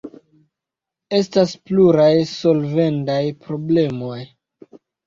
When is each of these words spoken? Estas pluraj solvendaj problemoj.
Estas 1.17 1.53
pluraj 1.67 2.09
solvendaj 2.33 3.23
problemoj. 3.47 4.21